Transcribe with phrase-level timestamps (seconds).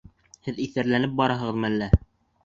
[0.45, 1.91] Һеҙ иҫәрләнеп бараһығыҙмы әллә?